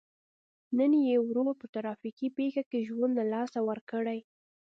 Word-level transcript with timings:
نن 0.77 0.91
یې 1.09 1.17
ورور 1.27 1.55
په 1.61 1.67
ترافیکي 1.75 2.27
پېښه 2.37 2.63
کې 2.69 2.85
ژوند 2.87 3.13
له 3.19 3.25
لاسه 3.33 3.59
ورکړی. 3.69 4.19